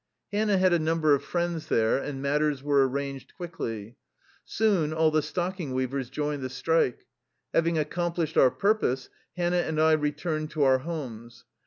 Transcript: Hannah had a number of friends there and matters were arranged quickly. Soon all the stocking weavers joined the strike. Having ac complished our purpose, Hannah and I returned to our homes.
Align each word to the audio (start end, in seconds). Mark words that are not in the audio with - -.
Hannah 0.31 0.57
had 0.57 0.73
a 0.73 0.79
number 0.79 1.13
of 1.13 1.23
friends 1.23 1.67
there 1.67 1.99
and 1.99 2.23
matters 2.23 2.63
were 2.63 2.89
arranged 2.89 3.35
quickly. 3.37 3.97
Soon 4.43 4.93
all 4.93 5.11
the 5.11 5.21
stocking 5.21 5.73
weavers 5.75 6.09
joined 6.09 6.41
the 6.41 6.49
strike. 6.49 7.05
Having 7.53 7.77
ac 7.77 7.89
complished 7.91 8.35
our 8.35 8.49
purpose, 8.49 9.09
Hannah 9.37 9.57
and 9.61 9.79
I 9.79 9.91
returned 9.91 10.49
to 10.49 10.63
our 10.63 10.79
homes. 10.79 11.45